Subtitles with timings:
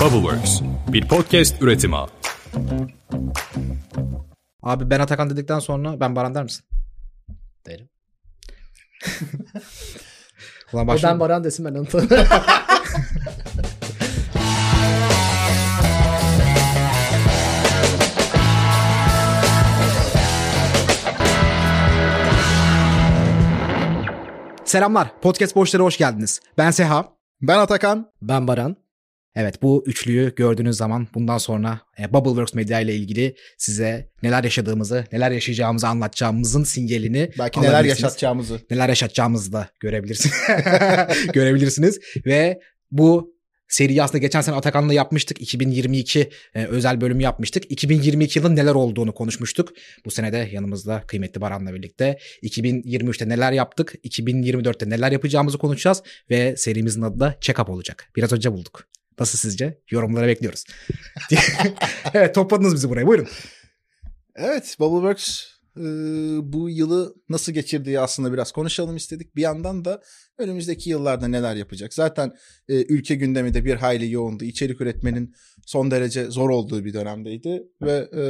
[0.00, 1.96] Bubbleworks, bir podcast üretimi.
[4.62, 6.64] Abi ben Atakan dedikten sonra ben Baran der misin?
[7.66, 7.88] Derim.
[10.72, 11.20] Ulan O başlayalım.
[11.20, 11.86] ben Baran desin ben onu
[24.64, 25.20] Selamlar.
[25.20, 26.40] Podcast Boşlara hoş geldiniz.
[26.58, 27.08] Ben Seha.
[27.42, 28.12] Ben Atakan.
[28.22, 28.76] Ben Baran.
[29.34, 35.04] Evet bu üçlüyü gördüğünüz zaman bundan sonra e, Bubbleworks Media ile ilgili size neler yaşadığımızı,
[35.12, 38.60] neler yaşayacağımızı anlatacağımızın sinyalini Belki neler yaşatacağımızı.
[38.70, 40.34] neler yaşatacağımızı da görebilirsiniz.
[41.32, 43.34] görebilirsiniz ve bu
[43.68, 45.40] seriyi aslında geçen sene Atakan'la yapmıştık.
[45.40, 47.70] 2022 e, özel bölümü yapmıştık.
[47.72, 49.72] 2022 yılında neler olduğunu konuşmuştuk.
[50.04, 56.56] Bu sene de yanımızda kıymetli Baran'la birlikte 2023'te neler yaptık, 2024'te neler yapacağımızı konuşacağız ve
[56.56, 58.10] serimizin adı da Check-up olacak.
[58.16, 58.90] Biraz önce bulduk.
[59.20, 59.80] Nasıl sizce?
[59.90, 60.64] Yorumlara bekliyoruz.
[62.14, 63.06] evet topladınız bizi buraya.
[63.06, 63.28] Buyurun.
[64.34, 65.46] Evet Bubbleworks
[65.76, 65.82] e,
[66.52, 69.36] bu yılı nasıl geçirdiği aslında biraz konuşalım istedik.
[69.36, 70.02] Bir yandan da
[70.38, 71.94] önümüzdeki yıllarda neler yapacak.
[71.94, 72.32] Zaten
[72.68, 74.44] e, ülke gündemi de bir hayli yoğundu.
[74.44, 75.34] İçerik üretmenin
[75.66, 77.62] son derece zor olduğu bir dönemdeydi.
[77.82, 78.22] Ve e,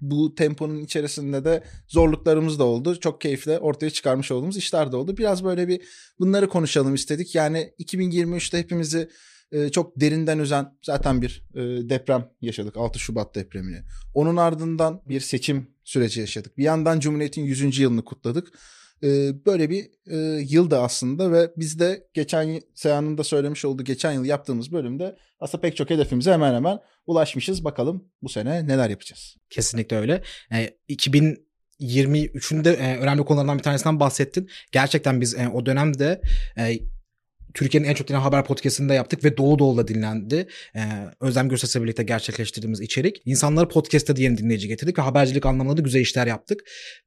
[0.00, 3.00] bu temponun içerisinde de zorluklarımız da oldu.
[3.00, 5.16] Çok keyifle ortaya çıkarmış olduğumuz işler de oldu.
[5.16, 5.82] Biraz böyle bir
[6.18, 7.34] bunları konuşalım istedik.
[7.34, 9.08] Yani 2023'te hepimizi
[9.52, 13.82] e, çok derinden üzen zaten bir e, deprem yaşadık 6 Şubat depremini.
[14.14, 16.58] Onun ardından bir seçim süreci yaşadık.
[16.58, 17.78] Bir yandan Cumhuriyet'in 100.
[17.78, 18.48] yılını kutladık.
[19.02, 19.08] E,
[19.46, 20.16] böyle bir e,
[20.48, 25.60] yılda aslında ve biz de geçen Seyhan'ın da söylemiş olduğu geçen yıl yaptığımız bölümde aslında
[25.60, 27.64] pek çok hedefimize hemen hemen ulaşmışız.
[27.64, 29.36] Bakalım bu sene neler yapacağız.
[29.50, 30.22] Kesinlikle öyle.
[30.52, 34.50] E, 2023'ün de e, önemli konularından bir tanesinden bahsettin.
[34.72, 36.22] Gerçekten biz e, o dönemde
[36.58, 36.78] e,
[37.54, 40.48] Türkiye'nin en çok dinlenen haber podcastını da yaptık ve dolu dolu dinlendi.
[40.76, 40.80] Ee,
[41.20, 43.22] Özlem Gürses'le birlikte gerçekleştirdiğimiz içerik.
[43.24, 46.60] İnsanları podcast'a da yeni dinleyici getirdik ve habercilik anlamında da güzel işler yaptık.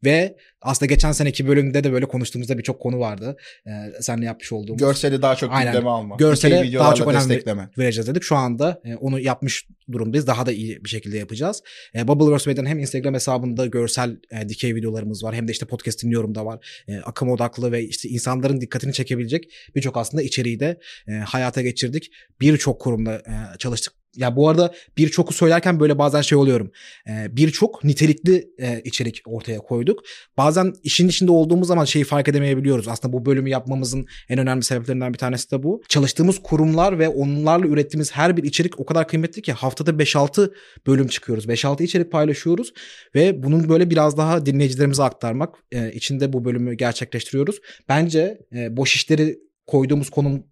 [0.03, 3.37] Ve aslında geçen seneki bölümde de böyle konuştuğumuzda birçok konu vardı.
[3.67, 4.79] Ee, seninle yapmış olduğumuz.
[4.79, 5.73] Görseli daha çok Aynen.
[5.73, 6.15] gündeme alma.
[6.15, 8.23] Görsele dikey daha çok önem vereceğiz dedik.
[8.23, 10.27] Şu anda e, onu yapmış durumdayız.
[10.27, 11.63] Daha da iyi bir şekilde yapacağız.
[11.95, 15.35] E, Bubbleverse Medya'nın hem Instagram hesabında görsel e, dikey videolarımız var.
[15.35, 16.83] Hem de işte podcast dinliyorum da var.
[16.87, 22.11] E, akım odaklı ve işte insanların dikkatini çekebilecek birçok aslında içeriği de e, hayata geçirdik.
[22.41, 23.93] Birçok kurumda e, çalıştık.
[24.15, 26.71] Ya bu arada birçoku söylerken böyle bazen şey oluyorum.
[27.09, 30.03] E, birçok nitelikli e, içerik ortaya koyduk.
[30.37, 32.87] Bazen işin içinde olduğumuz zaman şeyi fark edemeyebiliyoruz.
[32.87, 35.81] Aslında bu bölümü yapmamızın en önemli sebeplerinden bir tanesi de bu.
[35.89, 40.53] Çalıştığımız kurumlar ve onlarla ürettiğimiz her bir içerik o kadar kıymetli ki haftada 5-6
[40.87, 41.45] bölüm çıkıyoruz.
[41.45, 42.73] 5-6 içerik paylaşıyoruz
[43.15, 47.59] ve bunun böyle biraz daha dinleyicilerimize aktarmak e, için de bu bölümü gerçekleştiriyoruz.
[47.89, 50.09] Bence e, boş işleri koyduğumuz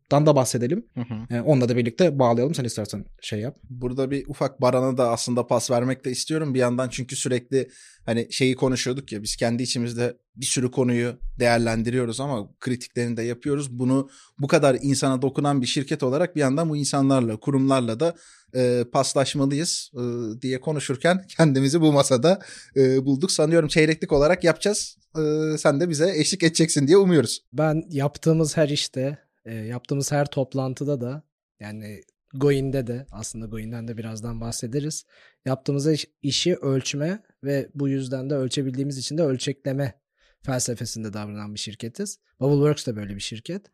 [0.09, 0.85] konumdan da bahsedelim.
[0.95, 1.35] Hı hı.
[1.35, 2.55] E, onunla da birlikte bağlayalım.
[2.55, 3.57] Sen istersen şey yap.
[3.69, 7.69] Burada bir ufak Baran'a da aslında pas vermek de istiyorum bir yandan çünkü sürekli
[8.05, 13.69] hani şeyi konuşuyorduk ya biz kendi içimizde bir sürü konuyu değerlendiriyoruz ama kritiklerini de yapıyoruz.
[13.71, 14.09] Bunu
[14.39, 18.15] bu kadar insana dokunan bir şirket olarak bir yandan bu insanlarla, kurumlarla da
[18.55, 20.01] e, paslaşmalıyız e,
[20.41, 22.39] diye konuşurken kendimizi bu masada
[22.75, 23.31] e, bulduk.
[23.31, 24.97] Sanıyorum çeyreklik olarak yapacağız.
[25.17, 27.41] E, sen de bize eşlik edeceksin diye umuyoruz.
[27.53, 29.17] Ben yaptığımız her işte,
[29.49, 31.23] e, yaptığımız her toplantıda da
[31.59, 32.01] yani
[32.33, 35.05] Goin'de de aslında Goin'den de birazdan bahsederiz.
[35.45, 39.93] Yaptığımız iş- işi ölçme ve bu yüzden de ölçebildiğimiz için de ölçekleme
[40.41, 42.19] felsefesinde davranan bir şirketiz.
[42.39, 43.65] Bubbleworks da böyle bir şirket.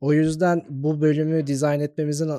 [0.00, 2.30] O yüzden bu bölümü dizayn etmemizin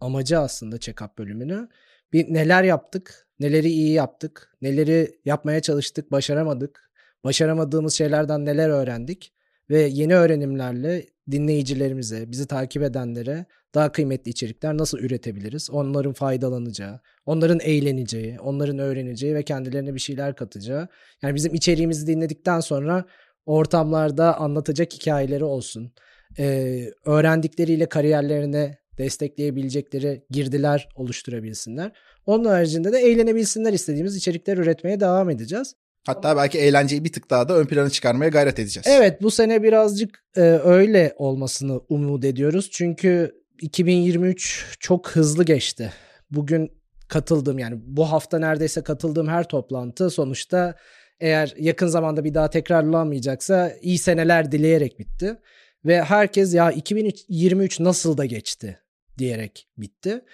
[0.00, 1.68] amacı aslında check-up bölümünü.
[2.12, 6.90] Bir neler yaptık, neleri iyi yaptık, neleri yapmaya çalıştık, başaramadık.
[7.24, 9.32] Başaramadığımız şeylerden neler öğrendik
[9.70, 15.70] ve yeni öğrenimlerle dinleyicilerimize, bizi takip edenlere daha kıymetli içerikler nasıl üretebiliriz?
[15.70, 20.88] Onların faydalanacağı, onların eğleneceği, onların öğreneceği ve kendilerine bir şeyler katacağı.
[21.22, 23.04] Yani bizim içeriğimizi dinledikten sonra
[23.46, 25.92] ortamlarda anlatacak hikayeleri olsun.
[26.38, 31.92] Ee, öğrendikleriyle kariyerlerine destekleyebilecekleri girdiler oluşturabilsinler.
[32.26, 35.74] Onun haricinde de eğlenebilsinler istediğimiz içerikler üretmeye devam edeceğiz.
[36.06, 38.86] Hatta belki eğlenceyi bir tık daha da ön plana çıkarmaya gayret edeceğiz.
[38.90, 42.68] Evet bu sene birazcık e, öyle olmasını umut ediyoruz.
[42.72, 45.92] Çünkü 2023 çok hızlı geçti.
[46.30, 46.72] Bugün
[47.08, 50.74] katıldığım yani bu hafta neredeyse katıldığım her toplantı sonuçta
[51.20, 55.36] eğer yakın zamanda bir daha tekrarlanmayacaksa iyi seneler dileyerek bitti.
[55.84, 58.80] Ve herkes ya 2023 nasıl da geçti
[59.18, 60.24] diyerek bitti.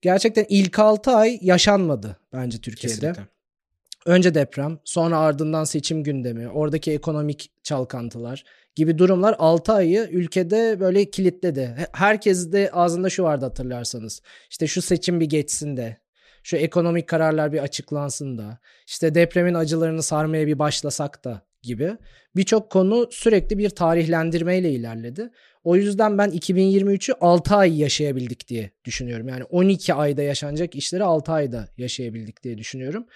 [0.00, 2.96] Gerçekten ilk 6 ay yaşanmadı bence Türkiye'de.
[2.96, 3.31] Kesinlikle.
[4.06, 8.44] Önce deprem, sonra ardından seçim gündemi, oradaki ekonomik çalkantılar,
[8.74, 11.76] gibi durumlar 6 ayı ülkede böyle kilitledi.
[11.92, 14.22] Herkes de ağzında şu vardı hatırlarsanız.
[14.50, 15.96] İşte şu seçim bir geçsin de
[16.42, 21.96] şu ekonomik kararlar bir açıklansın da işte depremin acılarını sarmaya bir başlasak da gibi
[22.36, 25.30] birçok konu sürekli bir tarihlendirmeyle ilerledi.
[25.64, 29.28] O yüzden ben 2023'ü 6 ay yaşayabildik diye düşünüyorum.
[29.28, 33.06] Yani 12 ayda yaşanacak işleri 6 ayda yaşayabildik diye düşünüyorum.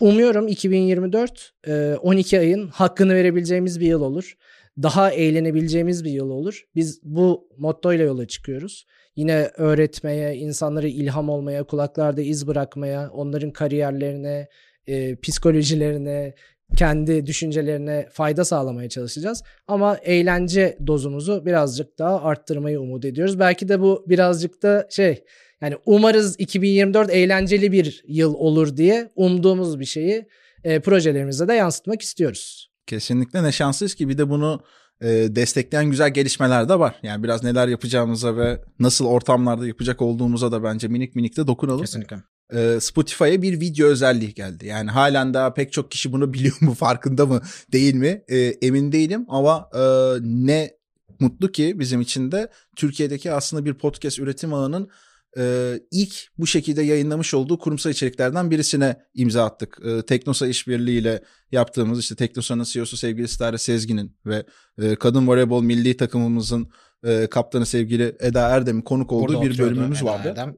[0.00, 1.52] Umuyorum 2024
[2.02, 4.36] 12 e, ayın hakkını verebileceğimiz bir yıl olur.
[4.82, 6.64] Daha eğlenebileceğimiz bir yıl olur.
[6.74, 8.86] Biz bu mottoyla yola çıkıyoruz.
[9.16, 14.48] Yine öğretmeye, insanları ilham olmaya, kulaklarda iz bırakmaya, onların kariyerlerine,
[14.86, 16.34] e, psikolojilerine,
[16.76, 19.42] kendi düşüncelerine fayda sağlamaya çalışacağız.
[19.66, 23.38] Ama eğlence dozumuzu birazcık daha arttırmayı umut ediyoruz.
[23.38, 25.24] Belki de bu birazcık da şey
[25.62, 30.26] yani umarız 2024 eğlenceli bir yıl olur diye umduğumuz bir şeyi
[30.64, 32.70] e, projelerimize de yansıtmak istiyoruz.
[32.86, 34.60] Kesinlikle ne şanslıyız ki bir de bunu
[35.00, 36.94] e, destekleyen güzel gelişmeler de var.
[37.02, 41.80] Yani biraz neler yapacağımıza ve nasıl ortamlarda yapacak olduğumuza da bence minik minik de dokunalım.
[41.80, 42.16] Kesinlikle.
[42.54, 44.66] E, Spotify'a bir video özelliği geldi.
[44.66, 47.42] Yani halen daha pek çok kişi bunu biliyor mu farkında mı
[47.72, 49.80] değil mi e, emin değilim ama e,
[50.22, 50.70] ne
[51.20, 54.90] mutlu ki bizim için de Türkiye'deki aslında bir podcast üretim ağının
[55.38, 59.78] e, ilk bu şekilde yayınlamış olduğu kurumsal içeriklerden birisine imza attık.
[59.84, 61.22] E, Teknosa işbirliğiyle
[61.52, 64.46] yaptığımız işte Teknosa'nın CEO'su sevgili Stare Sezgin'in ve
[64.82, 66.70] e, kadın voleybol milli takımımızın
[67.04, 70.28] e, kaptanı sevgili Eda Erdem'in konuk olduğu burada bir bölümümüz Eda vardı.
[70.28, 70.56] Erdem.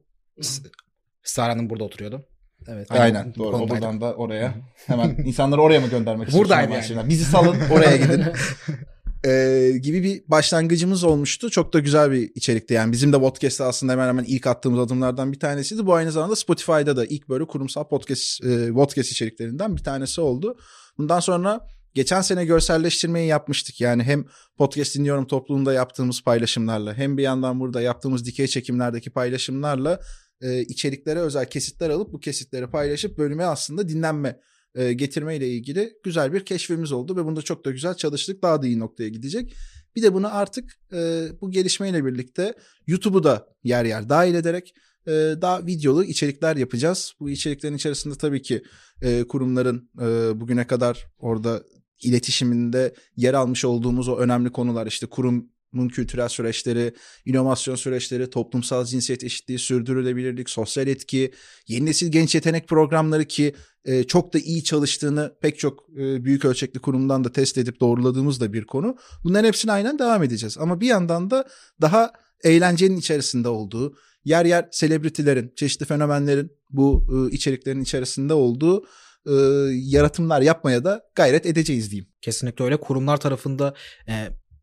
[1.23, 2.25] Stare Hanım burada oturuyordu.
[2.67, 2.91] Evet.
[2.91, 3.57] Aynen, Aynen doğru.
[3.57, 4.53] O buradan da oraya
[4.87, 6.51] hemen insanları oraya mı göndermek istiyorsun?
[6.51, 7.09] Buradaydı yani.
[7.09, 8.23] Bizi salın oraya gidin.
[9.25, 11.49] e, gibi bir başlangıcımız olmuştu.
[11.49, 12.91] Çok da güzel bir içerikti yani.
[12.91, 15.85] Bizim de podcast'te aslında hemen hemen ilk attığımız adımlardan bir tanesiydi.
[15.85, 20.57] Bu aynı zamanda Spotify'da da ilk böyle kurumsal podcast, e, podcast içeriklerinden bir tanesi oldu.
[20.97, 23.81] Bundan sonra geçen sene görselleştirmeyi yapmıştık.
[23.81, 24.25] Yani hem
[24.57, 29.99] podcast dinliyorum topluluğunda yaptığımız paylaşımlarla hem bir yandan burada yaptığımız dikey çekimlerdeki paylaşımlarla
[30.41, 34.39] e, içeriklere özel kesitler alıp bu kesitleri paylaşıp bölüme aslında dinlenme
[34.75, 38.43] e, getirme ile ilgili güzel bir keşfimiz oldu ve bunda çok da güzel çalıştık.
[38.43, 39.53] Daha da iyi noktaya gidecek.
[39.95, 42.53] Bir de bunu artık e, bu gelişmeyle birlikte
[42.87, 44.73] YouTube'u da yer yer dahil ederek
[45.07, 45.11] e,
[45.41, 47.13] daha videolu içerikler yapacağız.
[47.19, 48.63] Bu içeriklerin içerisinde tabii ki
[49.01, 51.63] e, kurumların e, bugüne kadar orada
[52.03, 55.53] iletişiminde yer almış olduğumuz o önemli konular işte kurum
[55.89, 56.93] kültürel süreçleri,
[57.25, 61.31] inovasyon süreçleri, toplumsal cinsiyet eşitliği, sürdürülebilirlik, sosyal etki,
[61.67, 63.55] yeni nesil genç yetenek programları ki
[63.85, 68.41] e, çok da iyi çalıştığını pek çok e, büyük ölçekli kurumdan da test edip doğruladığımız
[68.41, 68.97] da bir konu.
[69.23, 70.57] Bunların hepsine aynen devam edeceğiz.
[70.57, 71.45] Ama bir yandan da
[71.81, 72.11] daha
[72.43, 73.95] eğlencenin içerisinde olduğu,
[74.25, 78.85] yer yer selebritilerin, çeşitli fenomenlerin bu e, içeriklerin içerisinde olduğu
[79.25, 79.33] e,
[79.73, 82.09] yaratımlar yapmaya da gayret edeceğiz diyeyim.
[82.21, 82.77] Kesinlikle öyle.
[82.77, 83.73] Kurumlar tarafında
[84.07, 84.13] e,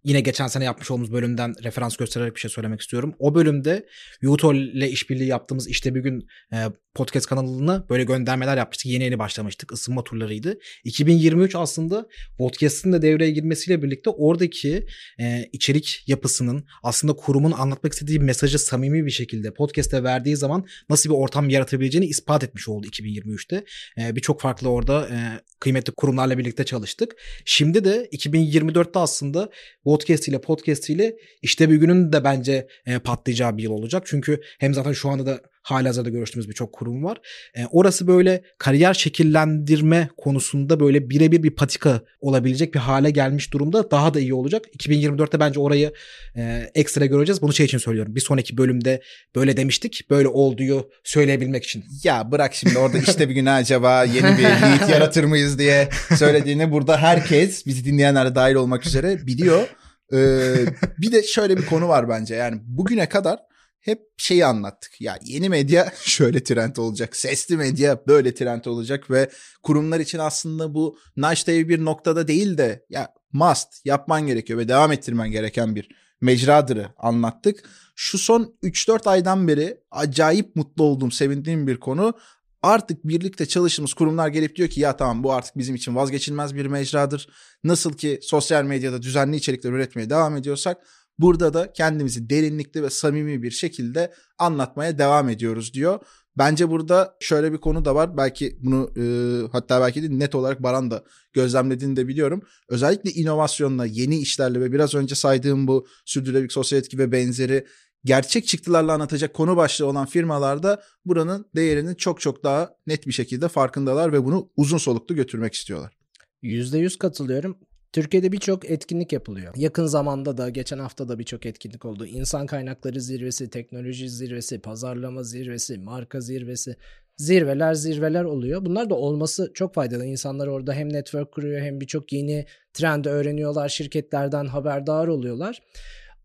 [0.04, 3.14] yine geçen sene yapmış olduğumuz bölümden referans göstererek bir şey söylemek istiyorum.
[3.18, 3.86] O bölümde
[4.24, 6.56] Utol ile işbirliği yaptığımız işte bir gün e,
[7.00, 8.86] podcast kanalına böyle göndermeler yapmıştık.
[8.86, 9.72] Yeni yeni başlamıştık.
[9.72, 10.58] Isınma turlarıydı.
[10.84, 12.08] 2023 aslında
[12.38, 14.86] podcast'ın da devreye girmesiyle birlikte oradaki
[15.20, 21.10] e, içerik yapısının aslında kurumun anlatmak istediği mesajı samimi bir şekilde podcast'e verdiği zaman nasıl
[21.10, 23.64] bir ortam yaratabileceğini ispat etmiş oldu 2023'te.
[23.98, 25.16] E, Birçok farklı orada e,
[25.60, 27.16] kıymetli kurumlarla birlikte çalıştık.
[27.44, 29.50] Şimdi de 2024'te aslında
[29.84, 34.02] podcast ile podcast ile işte bir günün de bence e, patlayacağı bir yıl olacak.
[34.06, 37.18] Çünkü hem zaten şu anda da halihazırda görüştüğümüz birçok kurum var.
[37.56, 43.90] E, orası böyle kariyer şekillendirme konusunda böyle birebir bir patika olabilecek bir hale gelmiş durumda.
[43.90, 44.64] Daha da iyi olacak.
[44.78, 45.92] 2024'te bence orayı
[46.36, 47.42] e, ekstra göreceğiz.
[47.42, 48.14] Bunu şey için söylüyorum.
[48.14, 49.02] Bir sonraki bölümde
[49.36, 50.10] böyle demiştik.
[50.10, 51.84] Böyle olduğu söyleyebilmek için.
[52.04, 56.72] Ya bırak şimdi orada işte bir gün acaba yeni bir lead yaratır mıyız diye söylediğini
[56.72, 59.68] burada herkes bizi dinleyenler dahil olmak üzere biliyor.
[60.12, 60.54] Ee,
[60.98, 62.34] bir de şöyle bir konu var bence.
[62.34, 63.38] Yani bugüne kadar
[63.80, 65.00] hep şeyi anlattık.
[65.00, 67.16] Ya yeni medya şöyle trend olacak.
[67.16, 69.30] Sesli medya böyle trend olacak ve
[69.62, 74.92] kurumlar için aslında bu nice bir noktada değil de ya must yapman gerekiyor ve devam
[74.92, 75.88] ettirmen gereken bir
[76.20, 77.64] mecradırı anlattık.
[77.94, 82.14] Şu son 3-4 aydan beri acayip mutlu olduğum, sevindiğim bir konu.
[82.62, 86.66] Artık birlikte çalıştığımız kurumlar gelip diyor ki ya tamam bu artık bizim için vazgeçilmez bir
[86.66, 87.28] mecradır.
[87.64, 90.78] Nasıl ki sosyal medyada düzenli içerikler üretmeye devam ediyorsak
[91.20, 96.00] Burada da kendimizi derinlikli ve samimi bir şekilde anlatmaya devam ediyoruz diyor.
[96.38, 98.16] Bence burada şöyle bir konu da var.
[98.16, 99.04] Belki bunu e,
[99.52, 102.42] hatta belki de net olarak Baran da gözlemlediğini de biliyorum.
[102.68, 107.66] Özellikle inovasyonla, yeni işlerle ve biraz önce saydığım bu sürdürülebilir sosyal etki ve benzeri
[108.04, 113.48] gerçek çıktılarla anlatacak konu başlığı olan firmalarda buranın değerinin çok çok daha net bir şekilde
[113.48, 115.96] farkındalar ve bunu uzun soluklu götürmek istiyorlar.
[116.42, 117.58] %100 katılıyorum
[117.92, 119.54] Türkiye'de birçok etkinlik yapılıyor.
[119.56, 122.06] Yakın zamanda da geçen hafta da birçok etkinlik oldu.
[122.06, 126.76] İnsan kaynakları zirvesi, teknoloji zirvesi, pazarlama zirvesi, marka zirvesi,
[127.16, 128.64] zirveler zirveler oluyor.
[128.64, 130.06] Bunlar da olması çok faydalı.
[130.06, 135.62] İnsanlar orada hem network kuruyor hem birçok yeni trend öğreniyorlar, şirketlerden haberdar oluyorlar.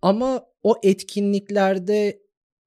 [0.02, 2.20] Ama o etkinliklerde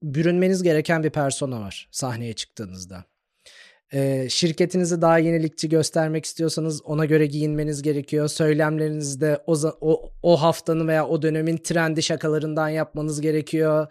[0.03, 3.05] bürünmeniz gereken bir persona var sahneye çıktığınızda.
[3.93, 8.29] Ee, şirketinizi daha yenilikçi göstermek istiyorsanız ona göre giyinmeniz gerekiyor.
[8.29, 13.87] Söylemlerinizde o, o, o haftanın veya o dönemin trendi şakalarından yapmanız gerekiyor.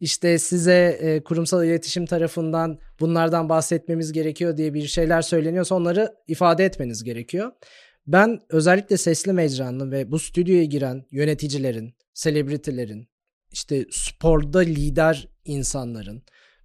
[0.00, 6.64] İşte size e, kurumsal iletişim tarafından bunlardan bahsetmemiz gerekiyor diye bir şeyler söyleniyorsa onları ifade
[6.64, 7.52] etmeniz gerekiyor.
[8.06, 13.08] Ben özellikle sesli mecranın ve bu stüdyoya giren yöneticilerin, selebritilerin,
[13.50, 16.22] işte sporda lider insanların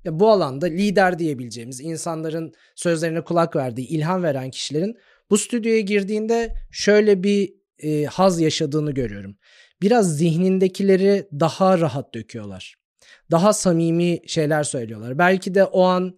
[0.08, 4.98] ve bu alanda lider diyebileceğimiz insanların sözlerine kulak verdiği, ilham veren kişilerin
[5.30, 9.38] bu stüdyoya girdiğinde şöyle bir e, haz yaşadığını görüyorum.
[9.82, 12.76] Biraz zihnindekileri daha rahat döküyorlar.
[13.32, 15.18] Daha samimi şeyler söylüyorlar.
[15.18, 16.18] Belki de o an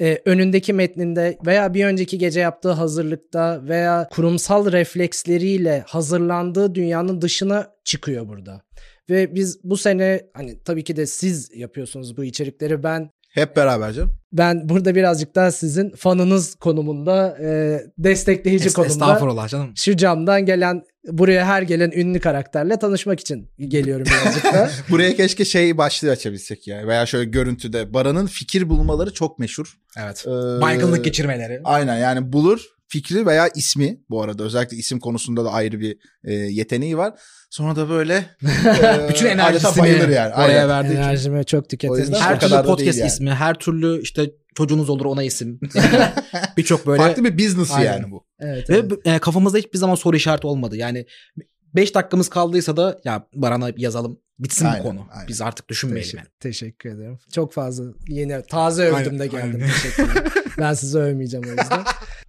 [0.00, 7.74] e, önündeki metninde veya bir önceki gece yaptığı hazırlıkta veya kurumsal refleksleriyle hazırlandığı dünyanın dışına
[7.84, 8.62] çıkıyor burada.
[9.10, 12.82] Ve biz bu sene hani tabii ki de siz yapıyorsunuz bu içerikleri.
[12.82, 14.14] Ben hep beraber canım.
[14.32, 18.92] Ben burada birazcık daha sizin fanınız konumunda, e, destekleyici Es- konumda.
[18.92, 19.72] Estağfurullah canım.
[19.76, 24.70] Şu camdan gelen, buraya her gelen ünlü karakterle tanışmak için geliyorum birazcık da.
[24.90, 26.86] Buraya keşke şey başlığı açabilsek ya.
[26.86, 27.94] Veya şöyle görüntüde.
[27.94, 29.78] Baran'ın fikir bulmaları çok meşhur.
[29.98, 30.24] Evet.
[30.26, 31.60] Ee, Baygınlık geçirmeleri.
[31.64, 36.32] Aynen yani bulur fikri veya ismi bu arada özellikle isim konusunda da ayrı bir e,
[36.32, 37.14] yeteneği var.
[37.50, 38.14] Sonra da böyle
[38.82, 40.34] e, Bütün enerjisini bayılır yani.
[40.34, 40.92] oraya verdi.
[40.92, 42.00] Enerjimi çok O tüketmiş.
[42.00, 43.08] yüzden Her türlü podcast yani.
[43.08, 45.60] ismi, her türlü işte çocuğunuz olur ona isim.
[46.56, 47.02] Birçok böyle.
[47.02, 47.92] Farklı bir business Aynen.
[47.92, 48.24] yani bu.
[48.40, 48.92] Evet, Ve evet.
[49.04, 50.76] e, kafamızda hiçbir zaman soru işareti olmadı.
[50.76, 51.06] Yani
[51.74, 55.06] 5 dakikamız kaldıysa da ya Baran'a yazalım bitsin Aynen, bu konu.
[55.12, 55.28] aynen.
[55.28, 56.28] Biz artık düşünmeyelim Teşekkür, yani.
[56.40, 57.18] teşekkür ederim.
[57.32, 59.52] Çok fazla yeni taze övdüm de geldim.
[59.54, 59.68] aynen.
[59.68, 60.24] Teşekkürler.
[60.58, 61.80] ben sizi övmeyeceğim o yüzden.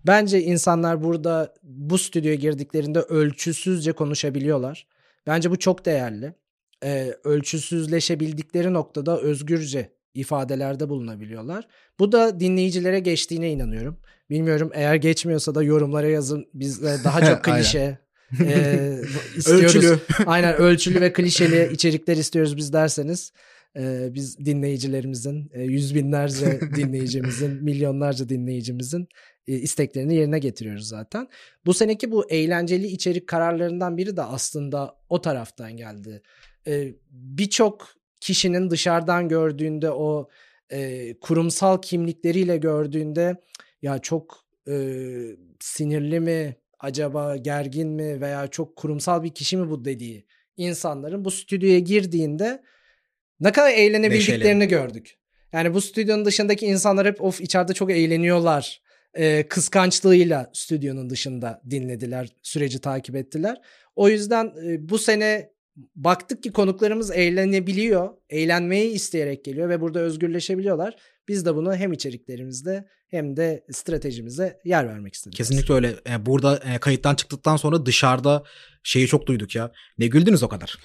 [0.06, 4.88] Bence insanlar burada bu stüdyoya girdiklerinde ölçüsüzce konuşabiliyorlar.
[5.28, 6.34] Bence bu çok değerli.
[6.84, 11.68] Ee, ölçüsüzleşebildikleri noktada özgürce ifadelerde bulunabiliyorlar.
[12.00, 13.98] Bu da dinleyicilere geçtiğine inanıyorum.
[14.30, 16.46] Bilmiyorum eğer geçmiyorsa da yorumlara yazın.
[16.54, 17.98] Biz de daha çok klişe
[18.40, 18.96] e,
[19.38, 19.76] istiyoruz.
[19.76, 20.00] Ölçülü.
[20.26, 23.32] Aynen ölçülü ve klişeli içerikler istiyoruz biz derseniz
[23.78, 29.08] e, biz dinleyicilerimizin e, yüz binlerce dinleyicimizin milyonlarca dinleyicimizin e,
[29.48, 31.28] isteklerini yerine getiriyoruz zaten.
[31.66, 36.22] Bu seneki bu eğlenceli içerik kararlarından biri de aslında o taraftan geldi.
[36.68, 37.88] E, Birçok
[38.20, 40.30] kişinin dışarıdan gördüğünde o
[40.72, 43.36] e, kurumsal kimlikleriyle gördüğünde
[43.82, 44.76] ya çok e,
[45.60, 50.26] sinirli mi acaba gergin mi veya çok kurumsal bir kişi mi bu dediği
[50.58, 52.64] insanların bu stüdyoya girdiğinde
[53.40, 55.18] ne kadar eğlenebildiklerini gördük.
[55.54, 58.82] Yani bu stüdyonun dışındaki insanlar hep of içeride çok eğleniyorlar
[59.14, 63.62] e, kıskançlığıyla stüdyonun dışında dinlediler, süreci takip ettiler.
[63.96, 65.52] O yüzden e, bu sene
[65.96, 70.96] baktık ki konuklarımız eğlenebiliyor, eğlenmeyi isteyerek geliyor ve burada özgürleşebiliyorlar.
[71.28, 75.38] Biz de bunu hem içeriklerimizde hem de stratejimize yer vermek istedik.
[75.38, 75.96] Kesinlikle öyle.
[76.10, 78.44] E, burada e, kayıttan çıktıktan sonra dışarıda
[78.84, 79.72] şeyi çok duyduk ya.
[79.98, 80.78] Ne güldünüz o kadar?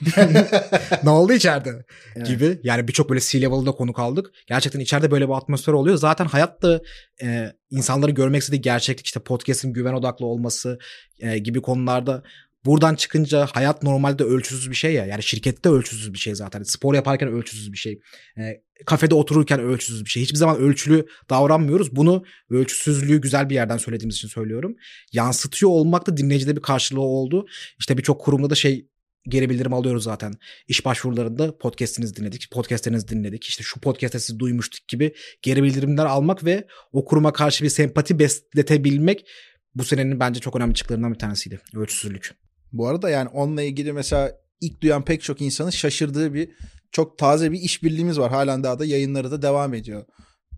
[1.03, 1.85] ne oldu içeride?
[2.17, 2.27] Evet.
[2.27, 2.61] Gibi.
[2.63, 4.31] Yani birçok böyle C-level'da konuk aldık.
[4.47, 5.97] Gerçekten içeride böyle bir atmosfer oluyor.
[5.97, 6.81] Zaten hayat da
[7.23, 10.79] e, insanları görmek istediği gerçeklik işte podcast'in güven odaklı olması
[11.21, 12.23] e, gibi konularda
[12.67, 15.07] Buradan çıkınca hayat normalde ölçüsüz bir şey ya.
[15.07, 16.63] Yani şirkette ölçüsüz bir şey zaten.
[16.63, 18.01] Spor yaparken ölçüsüz bir şey.
[18.39, 20.23] E, kafede otururken ölçüsüz bir şey.
[20.23, 21.97] Hiçbir zaman ölçülü davranmıyoruz.
[21.97, 24.77] Bunu ölçüsüzlüğü güzel bir yerden söylediğimiz için söylüyorum.
[25.13, 27.47] Yansıtıyor olmak da dinleyicide bir karşılığı oldu.
[27.79, 28.89] İşte birçok kurumda da şey
[29.29, 30.35] geri bildirim alıyoruz zaten.
[30.69, 33.45] İş başvurularında podcast'inizi dinledik, podcast'lerinizi dinledik.
[33.45, 38.19] İşte şu podcast'te sizi duymuştuk gibi geri bildirimler almak ve o kuruma karşı bir sempati
[38.19, 39.27] besletebilmek
[39.75, 41.61] bu senenin bence çok önemli çıktılarından bir tanesiydi.
[41.75, 42.46] Ölçüsüzlük.
[42.79, 46.49] Bu arada yani onunla ilgili mesela ilk duyan pek çok insanın şaşırdığı bir
[46.93, 48.31] çok taze bir işbirliğimiz var.
[48.31, 50.05] Halen daha da yayınları da devam ediyor.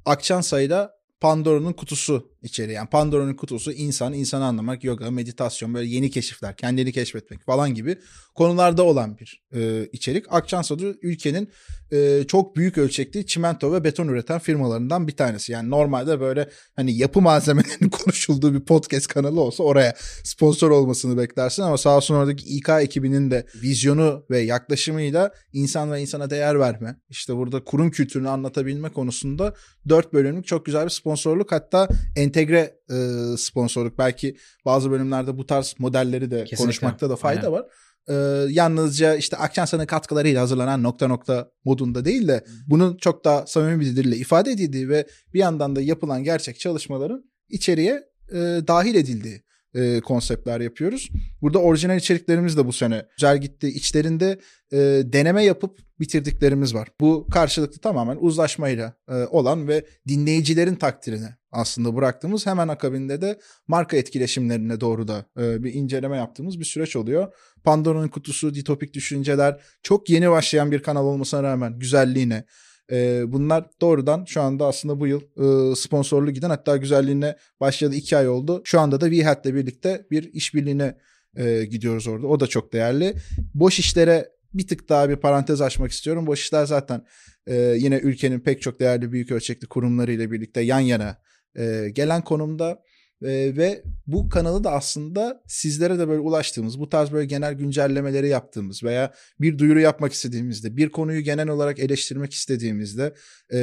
[0.05, 2.73] Akçansay'da Pandora'nın kutusu içeri.
[2.73, 7.99] Yani Pandora'nın kutusu insan, insanı anlamak, yoga, meditasyon, böyle yeni keşifler, kendini keşfetmek falan gibi
[8.35, 10.25] konularda olan bir e, içerik.
[10.31, 11.51] Akçansa'da ülkenin
[11.93, 15.53] e, çok büyük ölçekli çimento ve beton üreten firmalarından bir tanesi.
[15.53, 21.63] Yani normalde böyle hani yapı malzemelerinin konuşulduğu bir podcast kanalı olsa oraya sponsor olmasını beklersin
[21.63, 26.97] ama sağ olsun oradaki İK ekibinin de vizyonu ve yaklaşımıyla insan ve insana değer verme,
[27.09, 29.55] işte burada kurum kültürünü anlatabilme konusunda
[29.89, 31.89] 4 bölümlük çok güzel bir sponsorluk hatta
[32.29, 32.97] entegre e,
[33.37, 36.57] sponsorluk belki bazı bölümlerde bu tarz modelleri de Kesinlikle.
[36.57, 37.53] konuşmakta da fayda Aynen.
[37.53, 37.67] var.
[38.09, 38.15] E,
[38.53, 43.97] yalnızca işte Akçansa'nın katkılarıyla hazırlanan nokta nokta modunda değil de bunun çok daha samimi bir
[43.97, 48.37] dille ifade edildiği ve bir yandan da yapılan gerçek çalışmaların içeriye e,
[48.69, 49.43] dahil edildiği
[49.79, 51.09] e, konseptler yapıyoruz.
[51.43, 53.69] Burada orijinal içeriklerimiz de bu sene güzel gitti.
[53.69, 54.39] İçlerinde
[54.73, 56.89] e, deneme yapıp bitirdiklerimiz var.
[57.01, 63.97] Bu karşılıklı tamamen uzlaşmayla e, olan ve dinleyicilerin takdirine aslında bıraktığımız hemen akabinde de marka
[63.97, 67.33] etkileşimlerine doğru da e, bir inceleme yaptığımız bir süreç oluyor.
[67.65, 72.45] Pandora'nın kutusu, ditopik düşünceler çok yeni başlayan bir kanal olmasına rağmen güzelliğine
[72.93, 78.17] e, bunlar doğrudan şu anda aslında bu yıl e, sponsorlu giden hatta güzelliğine başladı iki
[78.17, 78.63] ay oldu.
[78.65, 80.99] Şu anda da VHAT'le birlikte bir işbirliğine
[81.37, 82.27] e, gidiyoruz orada.
[82.27, 83.15] O da çok değerli.
[83.55, 86.27] Boş işlere bir tık daha bir parantez açmak istiyorum.
[86.27, 87.07] Boş işler zaten
[87.47, 91.17] e, yine ülkenin pek çok değerli büyük ölçekli kurumlarıyla birlikte yan yana
[91.59, 92.83] e, gelen konumda
[93.23, 98.29] e, ve bu kanalı da aslında sizlere de böyle ulaştığımız, bu tarz böyle genel güncellemeleri
[98.29, 103.15] yaptığımız veya bir duyuru yapmak istediğimizde, bir konuyu genel olarak eleştirmek istediğimizde
[103.53, 103.59] e,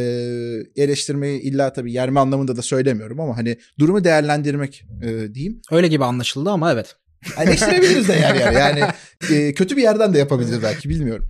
[0.76, 5.62] eleştirmeyi illa tabii yerme anlamında da söylemiyorum ama hani durumu değerlendirmek e, diyeyim.
[5.72, 6.96] Öyle gibi anlaşıldı ama evet.
[7.40, 8.52] Eleştirebiliriz de yer yer.
[8.52, 8.84] Yani
[9.32, 11.26] e, kötü bir yerden de yapabiliriz belki bilmiyorum.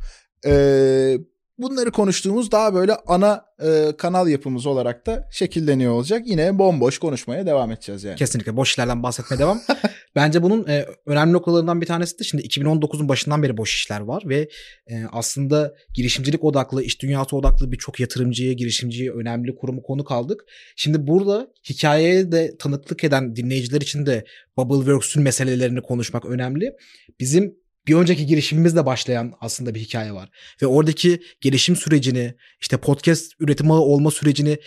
[0.46, 1.18] E,
[1.58, 6.22] bunları konuştuğumuz daha böyle ana e, kanal yapımız olarak da şekilleniyor olacak.
[6.26, 8.16] Yine bomboş konuşmaya devam edeceğiz yani.
[8.16, 9.62] Kesinlikle boş işlerden bahsetmeye devam.
[10.16, 14.24] Bence bunun e, önemli noktalarından bir tanesi de şimdi 2019'un başından beri boş işler var
[14.26, 14.50] ve
[14.88, 20.46] e, aslında girişimcilik odaklı, iş dünyası odaklı birçok yatırımcıya, girişimciye önemli kurumu konuk aldık.
[20.76, 24.26] Şimdi burada hikayeye de tanıklık eden dinleyiciler için de
[24.58, 26.76] Bubbleworks'ün meselelerini konuşmak önemli.
[27.20, 27.56] Bizim
[27.88, 30.30] bir önceki girişimimizle başlayan aslında bir hikaye var.
[30.62, 34.58] Ve oradaki gelişim sürecini, işte podcast üretim ağı olma sürecini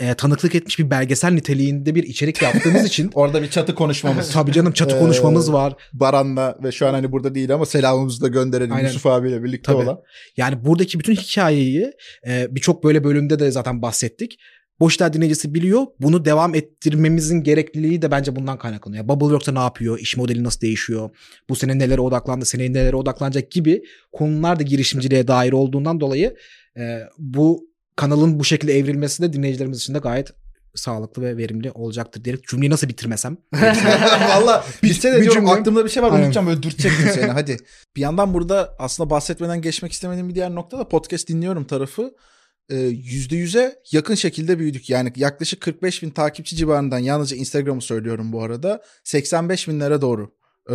[0.00, 4.30] e, tanıklık etmiş bir belgesel niteliğinde bir içerik yaptığımız için Orada bir çatı konuşmamız.
[4.32, 5.74] tabii canım çatı Ee, konuşmamız var.
[5.92, 8.86] Baran'la ve şu an hani burada değil ama selamımızı da gönderelim Aynen.
[8.88, 9.82] Yusuf abiyle birlikte Tabii.
[9.82, 9.98] olan.
[10.36, 11.92] Yani buradaki bütün hikayeyi
[12.26, 14.38] e, birçok böyle bölümde de zaten bahsettik.
[14.82, 15.86] Boşlar dinleyicisi biliyor.
[16.00, 19.08] Bunu devam ettirmemizin gerekliliği de bence bundan kaynaklanıyor.
[19.08, 19.98] Bubbleworks'ta ne yapıyor?
[19.98, 21.10] İş modeli nasıl değişiyor?
[21.48, 22.44] Bu sene nelere odaklandı?
[22.44, 26.36] Seneye nelere odaklanacak gibi konular da girişimciliğe dair olduğundan dolayı
[26.76, 30.30] e, bu kanalın bu şekilde evrilmesi de dinleyicilerimiz için de gayet
[30.74, 33.36] sağlıklı ve verimli olacaktır diyerek cümleyi nasıl bitirmesem.
[34.28, 36.20] Valla bitse de bir diyorum cümle- aklımda bir şey var Aynen.
[36.22, 37.56] unutacağım böyle dürtecektim seni hadi.
[37.96, 42.14] Bir yandan burada aslında bahsetmeden geçmek istemediğim bir diğer nokta da podcast dinliyorum tarafı.
[42.68, 44.90] Ee, %100'e yakın şekilde büyüdük.
[44.90, 48.82] Yani yaklaşık 45 bin takipçi civarından yalnızca Instagram'ı söylüyorum bu arada.
[49.04, 50.32] 85 binlere doğru
[50.70, 50.74] e,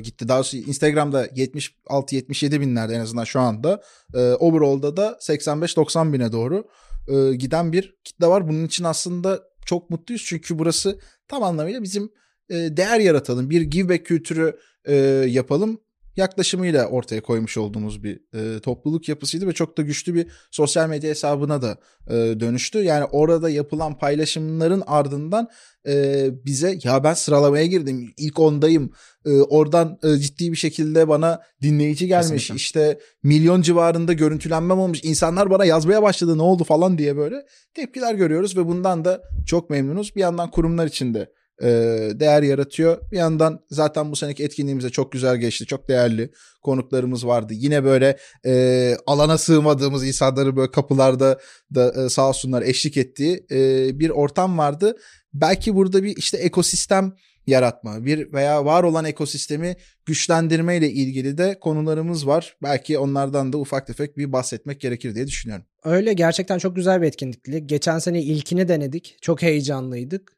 [0.00, 0.28] gitti.
[0.28, 3.82] Daha doğrusu Instagram'da 76-77 binlerde en azından şu anda.
[4.14, 6.64] E, overall'da da 85-90 bine doğru
[7.08, 8.48] e, giden bir kitle var.
[8.48, 10.24] Bunun için aslında çok mutluyuz.
[10.26, 12.10] Çünkü burası tam anlamıyla bizim
[12.50, 13.50] e, değer yaratalım.
[13.50, 14.94] Bir give back kültürü e,
[15.28, 15.80] yapalım
[16.16, 21.10] yaklaşımıyla ortaya koymuş olduğumuz bir e, topluluk yapısıydı ve çok da güçlü bir sosyal medya
[21.10, 22.78] hesabına da e, dönüştü.
[22.78, 25.48] Yani orada yapılan paylaşımların ardından
[25.86, 28.92] e, bize ya ben sıralamaya girdim ilk ondayım
[29.24, 32.56] e, oradan e, ciddi bir şekilde bana dinleyici gelmiş Kesinlikle.
[32.56, 37.36] işte milyon civarında görüntülenmem olmuş insanlar bana yazmaya başladı ne oldu falan diye böyle
[37.74, 40.16] tepkiler görüyoruz ve bundan da çok memnunuz.
[40.16, 41.30] Bir yandan kurumlar için de
[41.62, 41.68] e,
[42.14, 43.10] değer yaratıyor.
[43.12, 45.66] Bir yandan zaten bu seneki etkinliğimize çok güzel geçti.
[45.66, 46.30] Çok değerli
[46.62, 47.52] konuklarımız vardı.
[47.56, 51.38] Yine böyle e, alana sığmadığımız insanları böyle kapılarda
[51.74, 54.96] da e, sağ olsunlar eşlik ettiği e, bir ortam vardı.
[55.32, 57.12] Belki burada bir işte ekosistem
[57.46, 62.56] yaratma, bir veya var olan ekosistemi güçlendirme ile ilgili de konularımız var.
[62.62, 65.66] Belki onlardan da ufak tefek bir bahsetmek gerekir diye düşünüyorum.
[65.84, 67.66] Öyle gerçekten çok güzel bir etkinlikti.
[67.66, 69.16] Geçen sene ilkini denedik.
[69.20, 70.36] Çok heyecanlıydık.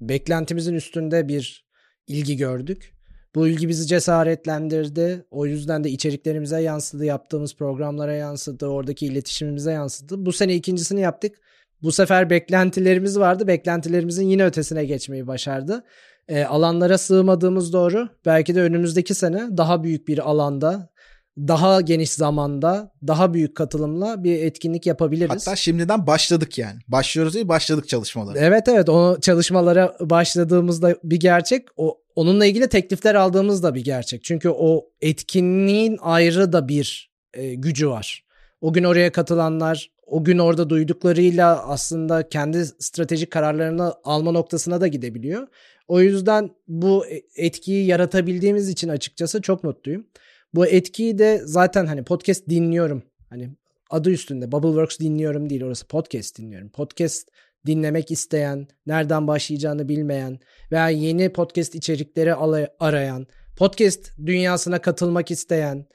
[0.00, 1.68] Beklentimizin üstünde bir
[2.06, 2.94] ilgi gördük.
[3.34, 5.24] Bu ilgi bizi cesaretlendirdi.
[5.30, 10.26] O yüzden de içeriklerimize yansıdı, yaptığımız programlara yansıdı, oradaki iletişimimize yansıdı.
[10.26, 11.36] Bu sene ikincisini yaptık.
[11.82, 13.46] Bu sefer beklentilerimiz vardı.
[13.46, 15.84] Beklentilerimizin yine ötesine geçmeyi başardı.
[16.28, 18.08] E, alanlara sığmadığımız doğru.
[18.26, 20.90] Belki de önümüzdeki sene daha büyük bir alanda,
[21.38, 25.46] daha geniş zamanda, daha büyük katılımla bir etkinlik yapabiliriz.
[25.46, 26.78] Hatta şimdiden başladık yani.
[26.88, 28.38] Başlıyoruz değil başladık çalışmalara.
[28.38, 31.68] Evet evet o çalışmalara başladığımızda bir gerçek.
[31.76, 34.24] O onunla ilgili teklifler aldığımız da bir gerçek.
[34.24, 38.24] Çünkü o etkinliğin ayrı da bir e, gücü var.
[38.60, 44.86] O gün oraya katılanlar o gün orada duyduklarıyla aslında kendi stratejik kararlarını alma noktasına da
[44.86, 45.46] gidebiliyor.
[45.88, 50.06] O yüzden bu e, etkiyi yaratabildiğimiz için açıkçası çok mutluyum.
[50.54, 53.02] Bu etkiyi de zaten hani podcast dinliyorum.
[53.30, 53.50] Hani
[53.90, 56.68] adı üstünde Bubbleworks dinliyorum değil orası podcast dinliyorum.
[56.68, 57.28] Podcast
[57.66, 60.38] dinlemek isteyen, nereden başlayacağını bilmeyen
[60.72, 62.34] veya yeni podcast içerikleri
[62.80, 65.86] arayan, podcast dünyasına katılmak isteyen,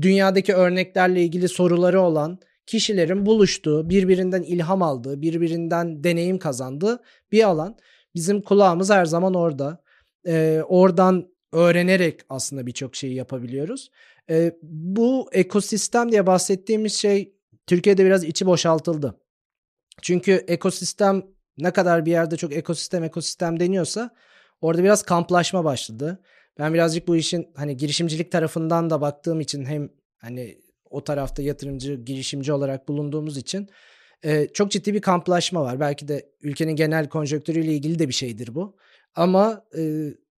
[0.00, 7.76] dünyadaki örneklerle ilgili soruları olan kişilerin buluştuğu, birbirinden ilham aldığı, birbirinden deneyim kazandığı bir alan.
[8.14, 9.82] Bizim kulağımız her zaman orada.
[10.26, 13.90] Ee, oradan öğrenerek aslında birçok şeyi yapabiliyoruz.
[14.30, 17.34] Ee, bu ekosistem diye bahsettiğimiz şey
[17.66, 19.20] Türkiye'de biraz içi boşaltıldı.
[20.02, 21.22] Çünkü ekosistem
[21.58, 24.10] ne kadar bir yerde çok ekosistem ekosistem deniyorsa
[24.60, 26.22] orada biraz kamplaşma başladı.
[26.58, 29.88] Ben birazcık bu işin hani girişimcilik tarafından da baktığım için hem
[30.18, 30.58] hani
[30.90, 33.68] o tarafta yatırımcı, girişimci olarak bulunduğumuz için
[34.24, 35.80] e, çok ciddi bir kamplaşma var.
[35.80, 38.76] Belki de ülkenin genel konjonktürüyle ilgili de bir şeydir bu.
[39.14, 39.82] Ama e,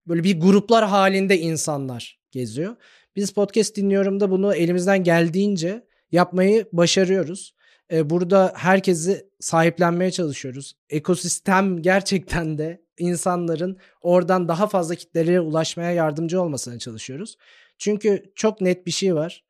[0.07, 2.75] böyle bir gruplar halinde insanlar geziyor.
[3.15, 7.55] Biz podcast dinliyorum da bunu elimizden geldiğince yapmayı başarıyoruz.
[7.91, 10.73] E, burada herkesi sahiplenmeye çalışıyoruz.
[10.89, 17.37] Ekosistem gerçekten de insanların oradan daha fazla kitlelere ulaşmaya yardımcı olmasına çalışıyoruz.
[17.77, 19.43] Çünkü çok net bir şey var.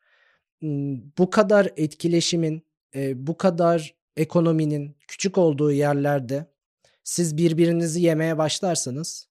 [0.60, 6.46] Hmm, Bu kadar etkileşimin, e, bu kadar ekonominin küçük olduğu yerlerde
[7.04, 9.28] siz birbirinizi yemeye başlarsanız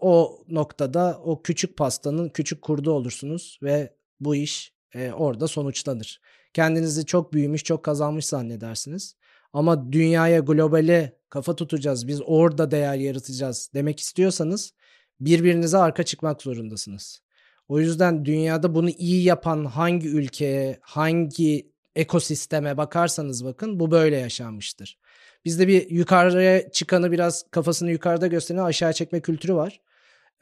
[0.00, 6.20] o noktada o küçük pastanın küçük kurdu olursunuz ve bu iş e, orada sonuçlanır.
[6.54, 9.16] Kendinizi çok büyümüş, çok kazanmış zannedersiniz.
[9.52, 14.72] Ama dünyaya, globale kafa tutacağız, biz orada değer yaratacağız demek istiyorsanız
[15.20, 17.22] birbirinize arka çıkmak zorundasınız.
[17.68, 24.98] O yüzden dünyada bunu iyi yapan hangi ülkeye, hangi ekosisteme bakarsanız bakın bu böyle yaşanmıştır.
[25.46, 29.80] Bizde bir yukarıya çıkanı biraz kafasını yukarıda gösteren aşağı çekme kültürü var.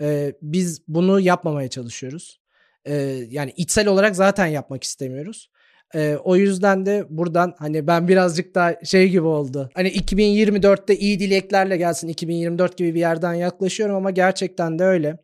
[0.00, 2.40] Ee, biz bunu yapmamaya çalışıyoruz.
[2.84, 2.94] Ee,
[3.30, 5.50] yani içsel olarak zaten yapmak istemiyoruz.
[5.94, 9.70] Ee, o yüzden de buradan hani ben birazcık daha şey gibi oldu.
[9.74, 15.18] Hani 2024'te iyi dileklerle gelsin 2024 gibi bir yerden yaklaşıyorum ama gerçekten de öyle.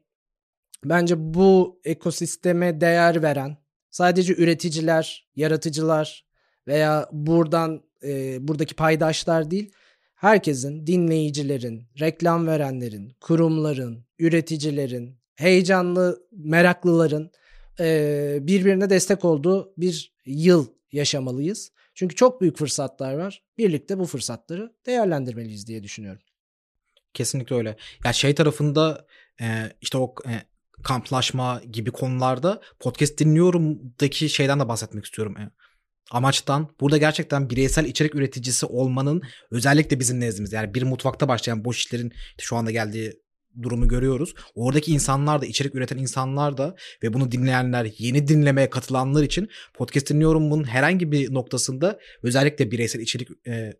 [0.85, 3.57] Bence bu ekosisteme değer veren
[3.91, 6.25] sadece üreticiler, yaratıcılar
[6.69, 9.73] veya buradan e, buradaki paydaşlar değil,
[10.15, 17.31] herkesin, dinleyicilerin, reklam verenlerin, kurumların, üreticilerin, heyecanlı, meraklıların
[17.81, 21.73] e, birbirine destek olduğu bir yıl yaşamalıyız.
[21.95, 23.43] Çünkü çok büyük fırsatlar var.
[23.59, 26.23] Birlikte bu fırsatları değerlendirmeliyiz diye düşünüyorum.
[27.15, 27.77] Kesinlikle öyle.
[28.05, 29.07] Ya şey tarafında
[29.41, 30.33] e, işte o e,
[30.83, 35.37] kamplaşma gibi konularda podcast dinliyorumdaki şeyden de bahsetmek istiyorum.
[35.37, 35.51] E,
[36.11, 41.79] amaçtan burada gerçekten bireysel içerik üreticisi olmanın özellikle bizim nezdimizde yani bir mutfakta başlayan boş
[41.79, 43.21] işlerin şu anda geldiği
[43.63, 44.35] durumu görüyoruz.
[44.55, 50.11] Oradaki insanlar da içerik üreten insanlar da ve bunu dinleyenler yeni dinlemeye katılanlar için podcast
[50.11, 53.73] dinliyorumun herhangi bir noktasında özellikle bireysel içerik e,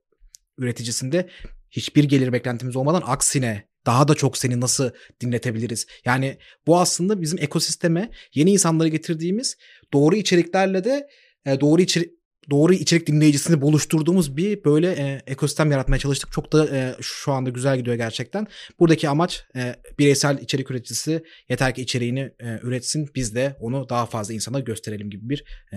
[0.59, 1.29] üreticisinde
[1.71, 4.91] hiçbir gelir beklentimiz olmadan aksine daha da çok seni nasıl
[5.21, 5.87] dinletebiliriz?
[6.05, 9.57] Yani bu aslında bizim ekosisteme yeni insanları getirdiğimiz
[9.93, 11.09] doğru içeriklerle de
[11.47, 12.20] e, doğru içerik
[12.51, 16.33] doğru içerik dinleyicisini buluşturduğumuz bir böyle e, ekosistem yaratmaya çalıştık.
[16.33, 18.47] Çok da e, şu anda güzel gidiyor gerçekten.
[18.79, 23.11] Buradaki amaç e, bireysel içerik üreticisi yeter ki içeriğini e, üretsin.
[23.15, 25.77] Biz de onu daha fazla insana gösterelim gibi bir e,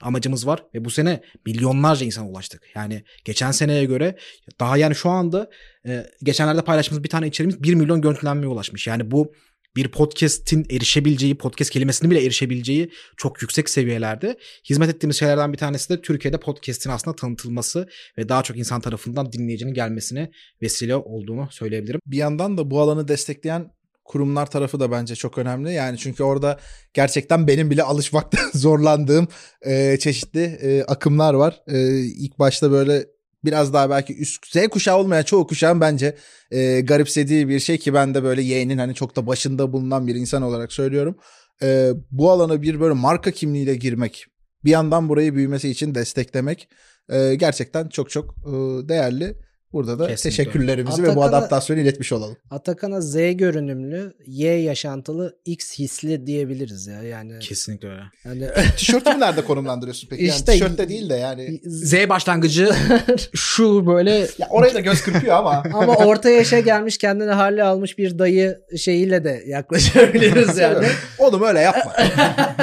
[0.00, 2.62] amacımız var ve bu sene milyonlarca insana ulaştık.
[2.74, 4.16] Yani geçen seneye göre
[4.60, 5.50] daha yani şu anda
[5.86, 8.86] e, geçenlerde paylaştığımız bir tane içeriğimiz 1 milyon görüntülenmeye ulaşmış.
[8.86, 9.32] Yani bu
[9.78, 14.38] bir podcast'in erişebileceği, podcast kelimesini bile erişebileceği çok yüksek seviyelerde.
[14.70, 17.88] Hizmet ettiğimiz şeylerden bir tanesi de Türkiye'de podcast'in aslında tanıtılması
[18.18, 20.30] ve daha çok insan tarafından dinleyicinin gelmesine
[20.62, 22.00] vesile olduğunu söyleyebilirim.
[22.06, 23.70] Bir yandan da bu alanı destekleyen
[24.04, 25.72] kurumlar tarafı da bence çok önemli.
[25.72, 26.58] Yani çünkü orada
[26.94, 29.28] gerçekten benim bile alışmakta zorlandığım
[29.62, 31.60] e, çeşitli e, akımlar var.
[31.66, 33.06] E, ilk başta böyle
[33.44, 36.16] biraz daha belki üst Z kuşağı olmayan çoğu kuşağın bence
[36.50, 40.14] e, garipsediği bir şey ki ben de böyle yeğenin hani çok da başında bulunan bir
[40.14, 41.16] insan olarak söylüyorum.
[41.62, 44.26] E, bu alana bir böyle marka kimliğiyle girmek,
[44.64, 46.68] bir yandan burayı büyümesi için desteklemek
[47.08, 48.52] e, gerçekten çok çok e,
[48.88, 49.47] değerli.
[49.72, 50.30] Burada da Kesinlikle.
[50.44, 52.36] teşekkürlerimizi ve bu Atakan'a- adaptasyonu iletmiş olalım.
[52.50, 57.02] Atakan'a Z görünümlü, Y yaşantılı, X hisli diyebiliriz ya.
[57.02, 58.00] Yani Kesinlikle öyle.
[58.24, 60.24] yani Tişörtümü nerede konumlandırıyorsun peki?
[60.24, 61.60] Yani İşte- tişörtte değil de yani.
[61.64, 62.70] Z başlangıcı
[63.34, 65.62] şu böyle Ya orayı da göz kırpıyor ama.
[65.74, 70.86] ama orta yaşa gelmiş kendine hale almış bir dayı şeyiyle de yaklaşabiliriz yani.
[71.18, 71.92] Oğlum öyle yapma.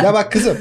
[0.04, 0.58] ya bak kızım.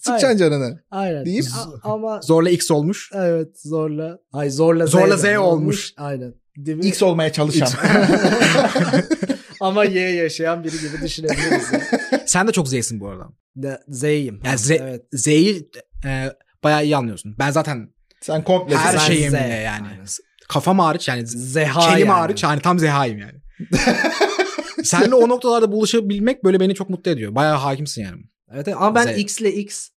[0.00, 0.82] Sıkacaksın canını.
[0.90, 1.24] Aynen.
[1.24, 1.46] Deyip-
[1.84, 3.10] A- ama zorla X olmuş.
[3.14, 4.18] evet zorla.
[4.32, 4.90] Ay zorla Z.
[4.90, 5.92] Zorla Z de olmuş.
[5.96, 6.34] Aynen.
[6.56, 6.86] Değil mi?
[6.86, 7.68] X olmaya çalışan.
[9.60, 11.72] ama Y yaşayan biri gibi düşünebiliriz.
[11.72, 11.80] ya.
[12.26, 13.24] Sen de çok Z'sin bu arada.
[13.56, 14.40] De- Z'yim.
[14.44, 15.02] Yani Z, Evet.
[15.12, 15.68] Z'yi
[16.04, 16.32] e,
[16.64, 17.34] bayağı iyi anlıyorsun.
[17.38, 17.88] Ben zaten
[18.20, 19.64] Sen komple her Ben şeyimle Z.
[19.64, 19.88] yani.
[19.88, 20.04] Aynen.
[20.48, 22.10] Kafam hariç yani Zeha kelime yani.
[22.10, 23.40] hariç hani tam zehayım yani.
[24.84, 27.34] Seninle o noktalarda buluşabilmek böyle beni çok mutlu ediyor.
[27.34, 28.22] Bayağı hakimsin yani.
[28.54, 28.76] Evet, evet.
[28.80, 29.18] ama ben Z.
[29.18, 29.90] X ile X,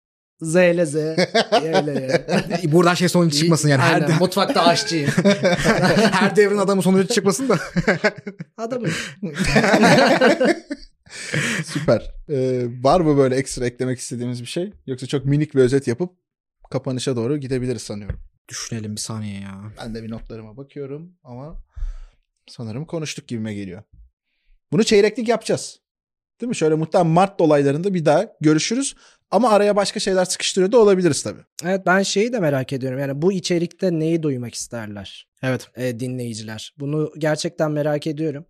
[0.41, 1.15] Z ile Z, Y
[1.83, 1.93] ile
[2.63, 2.71] Y.
[2.71, 3.81] Buradan şey sonucu çıkmasın yani.
[3.81, 5.09] Her, Aynen, mutfakta aşçıyım.
[6.11, 7.59] her devrin adamı sonucu çıkmasın da.
[8.57, 8.91] Adamım.
[11.65, 12.11] Süper.
[12.29, 14.73] Ee, var mı böyle ekstra eklemek istediğimiz bir şey?
[14.85, 16.13] Yoksa çok minik bir özet yapıp
[16.71, 18.19] kapanışa doğru gidebiliriz sanıyorum.
[18.49, 19.73] Düşünelim bir saniye ya.
[19.77, 21.63] Ben de bir notlarıma bakıyorum ama
[22.47, 23.83] sanırım konuştuk gibime geliyor.
[24.71, 25.80] Bunu çeyreklik yapacağız.
[26.41, 26.55] Değil mi?
[26.55, 28.95] Şöyle muhtemelen Mart dolaylarında bir daha görüşürüz.
[29.31, 31.41] Ama araya başka şeyler sıkıştırıyor da olabiliriz tabii.
[31.63, 32.99] Evet ben şeyi de merak ediyorum.
[32.99, 35.67] Yani bu içerikte neyi duymak isterler Evet.
[35.75, 36.73] e, dinleyiciler?
[36.79, 38.45] Bunu gerçekten merak ediyorum.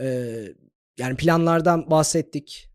[0.00, 0.34] E,
[0.98, 2.68] yani planlardan bahsettik.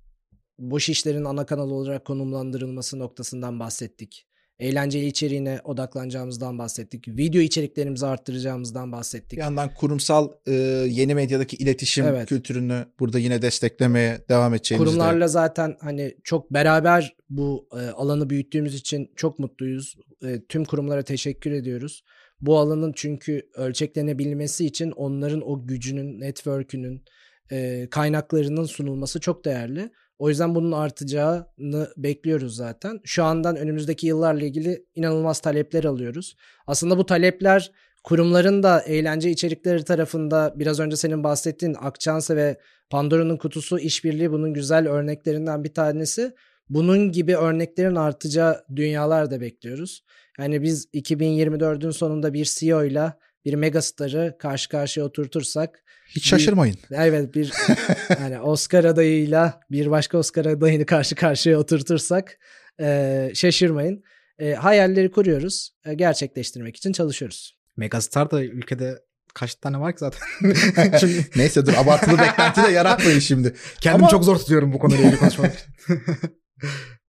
[0.60, 4.27] Boş işlerin ana kanal olarak konumlandırılması noktasından bahsettik.
[4.60, 7.08] Eğlenceli içeriğine odaklanacağımızdan bahsettik.
[7.08, 9.32] Video içeriklerimizi arttıracağımızdan bahsettik.
[9.32, 10.54] Bir yandan kurumsal e,
[10.90, 12.30] yeni medyadaki iletişim Evet.
[12.30, 18.30] kültürünü burada yine desteklemeye devam edeceğimizi de- Kurumlarla zaten hani çok beraber bu e, alanı
[18.30, 19.96] büyüttüğümüz için çok mutluyuz.
[20.26, 22.04] E, tüm kurumlara teşekkür ediyoruz.
[22.42, 27.04] Bu alanın çünkü ölçeklenebilmesi için onların o gücünün, network'ünün,
[27.52, 29.92] e, kaynaklarının sunulması çok değerli.
[30.20, 33.00] O yüzden bunun artacağını bekliyoruz zaten.
[33.04, 36.36] Şu andan önümüzdeki yıllarla ilgili inanılmaz talepler alıyoruz.
[36.68, 37.72] Aslında bu talepler
[38.04, 42.58] kurumların da eğlence içerikleri tarafında biraz önce senin bahsettiğin Akçansa ve
[42.90, 46.34] Pandora'nın kutusu işbirliği bunun güzel örneklerinden bir tanesi.
[46.70, 50.04] Bunun gibi örneklerin artacağı dünyalar da bekliyoruz.
[50.40, 53.14] Yani biz 2024'ün sonunda bir CEO ile
[53.48, 56.76] bir megastarı karşı karşıya oturtursak Hiç şaşırmayın.
[56.92, 57.54] Evet bir
[58.22, 62.38] yani Oscar adayıyla bir başka Oscar adayını karşı karşıya oturtursak
[62.80, 64.04] e, şaşırmayın.
[64.40, 65.72] E, hayalleri kuruyoruz.
[65.86, 67.58] E, gerçekleştirmek için çalışıyoruz.
[67.78, 69.00] Megastar da ülkede
[69.34, 70.22] kaç tane var ki zaten.
[71.00, 73.56] Çünkü Neyse dur abartılı beklenti de yaratmayın şimdi.
[73.82, 75.74] kendimi Ama- çok zor tutuyorum bu konuyla ilgili konuşmak için.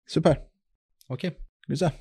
[0.06, 0.42] Süper.
[1.08, 1.36] Okey.
[1.68, 1.92] Güzel.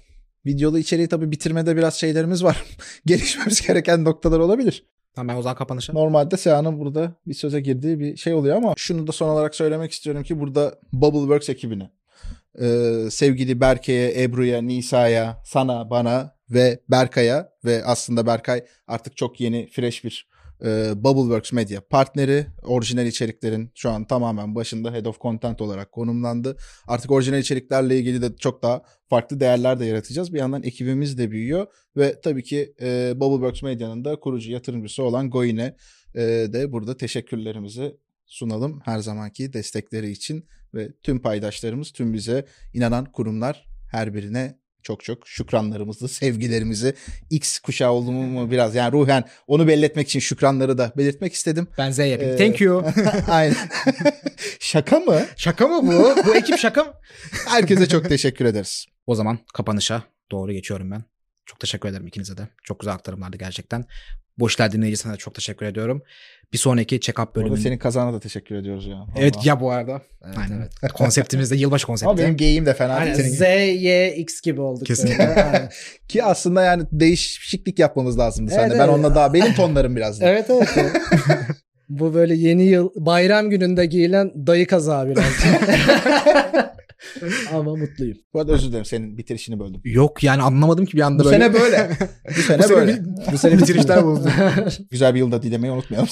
[0.46, 2.64] Videolu içeriği tabii bitirmede biraz şeylerimiz var.
[3.06, 4.86] Gelişmemiz gereken noktalar olabilir.
[5.16, 5.94] Tamam ben o zaman kapanışa.
[5.94, 9.92] Normalde Seha'nın burada bir söze girdiği bir şey oluyor ama şunu da son olarak söylemek
[9.92, 11.90] istiyorum ki burada Bubbleworks ekibine
[12.60, 19.68] e, sevgili Berke'ye, Ebru'ya, Nisa'ya, sana, bana ve Berkay'a ve aslında Berkay artık çok yeni,
[19.68, 20.31] fresh bir
[20.66, 22.46] e, Bubbleworks Media partneri.
[22.64, 26.58] Orijinal içeriklerin şu an tamamen başında Head of Content olarak konumlandı.
[26.88, 30.34] Artık orijinal içeriklerle ilgili de çok daha farklı değerler de yaratacağız.
[30.34, 35.30] Bir yandan ekibimiz de büyüyor ve tabii ki e, Bubbleworks Medya'nın da kurucu yatırımcısı olan
[35.30, 35.76] Goin'e
[36.16, 36.22] e,
[36.54, 43.68] de burada teşekkürlerimizi sunalım her zamanki destekleri için ve tüm paydaşlarımız, tüm bize inanan kurumlar
[43.92, 46.94] her birine çok çok şükranlarımızı, sevgilerimizi
[47.30, 51.68] X kuşağı olduğumu mu biraz yani ruhen onu belli etmek için şükranları da belirtmek istedim.
[51.78, 52.34] Ben Z yapayım.
[52.34, 52.86] Ee, Thank you.
[53.28, 53.56] Aynen.
[54.60, 55.22] Şaka mı?
[55.38, 56.16] şaka mı bu?
[56.28, 56.94] Bu ekip şaka mı?
[57.48, 58.86] Herkese çok teşekkür ederiz.
[59.08, 61.04] O zaman kapanışa doğru geçiyorum ben.
[61.46, 62.48] Çok teşekkür ederim ikinize de.
[62.64, 63.86] Çok güzel aktarımlardı gerçekten.
[64.38, 66.04] Boşlar dinleyicisine de çok teşekkür ediyorum.
[66.54, 67.62] Bir sonraki check-up arada bölümünde.
[67.62, 69.06] senin kazana da teşekkür ediyoruz ya.
[69.18, 69.48] Evet Vallahi.
[69.48, 70.02] ya bu arada.
[70.26, 70.68] Evet, Aynen.
[70.82, 70.92] evet.
[70.94, 72.10] Konseptimizde yılbaşı konsepti.
[72.10, 73.16] Ama benim geyiğim de fena değil.
[73.16, 73.42] Z,
[73.82, 74.86] Y, X gibi olduk.
[74.88, 75.70] Kesinlikle.
[76.08, 78.74] Ki aslında yani değişiklik yapmamız lazımdı Evet, sende.
[78.74, 78.90] Ben evet.
[78.90, 80.22] onunla daha benim tonlarım biraz.
[80.22, 80.70] evet evet.
[81.90, 85.26] Bu böyle yeni yıl bayram gününde giyilen dayı kazağı biraz.
[87.54, 88.18] Ama mutluyum.
[88.34, 89.82] Bu arada özür dilerim senin bitirişini böldüm.
[89.84, 91.38] Yok yani anlamadım ki bir anda Bu böyle.
[91.38, 91.98] sene böyle.
[92.38, 93.04] Bu sene Bu sene böyle.
[93.32, 94.30] bu sene bitirişler bozdu.
[94.92, 96.10] Güzel bir yılda dilemeyi unutmayalım.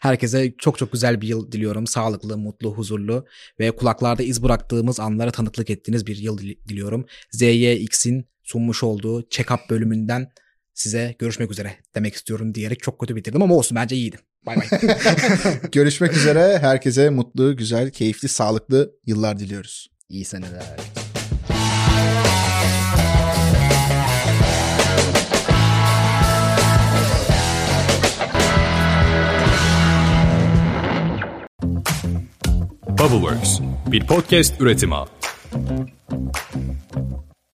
[0.00, 1.86] Herkese çok çok güzel bir yıl diliyorum.
[1.86, 3.26] Sağlıklı, mutlu, huzurlu
[3.60, 7.06] ve kulaklarda iz bıraktığımız anlara tanıklık ettiğiniz bir yıl dili- diliyorum.
[7.32, 10.30] ZYX'in sunmuş olduğu check-up bölümünden
[10.74, 14.16] size görüşmek üzere demek istiyorum diyerek çok kötü bitirdim ama olsun bence iyiydi.
[14.46, 14.66] Bay bay.
[15.72, 16.58] Görüşmek üzere.
[16.58, 19.90] Herkese mutlu, güzel, keyifli, sağlıklı yıllar diliyoruz.
[20.08, 20.62] İyi seneler.
[32.98, 34.94] Bubbleworks bir podcast üretimi.